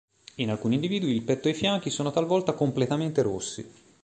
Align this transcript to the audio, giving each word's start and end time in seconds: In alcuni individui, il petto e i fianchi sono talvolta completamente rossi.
In 0.37 0.49
alcuni 0.49 0.73
individui, 0.73 1.11
il 1.13 1.21
petto 1.21 1.47
e 1.47 1.51
i 1.51 1.53
fianchi 1.53 1.91
sono 1.91 2.09
talvolta 2.09 2.53
completamente 2.53 3.21
rossi. 3.21 3.69